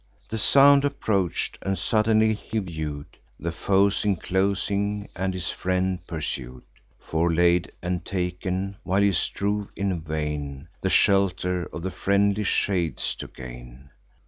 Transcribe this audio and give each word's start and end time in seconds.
The 0.29 0.39
sound 0.39 0.83
approach'd; 0.83 1.59
and 1.61 1.77
suddenly 1.77 2.33
he 2.33 2.57
view'd 2.57 3.19
The 3.39 3.51
foes 3.51 4.03
inclosing, 4.03 5.07
and 5.15 5.31
his 5.31 5.51
friend 5.51 5.99
pursued, 6.07 6.63
Forelaid 6.97 7.71
and 7.83 8.03
taken, 8.03 8.77
while 8.81 9.03
he 9.03 9.13
strove 9.13 9.69
in 9.75 10.01
vain 10.01 10.69
The 10.81 10.89
shelter 10.89 11.65
of 11.71 11.83
the 11.83 11.91
friendly 11.91 12.45
shades 12.45 13.13
to 13.17 13.27
gain. 13.27 13.91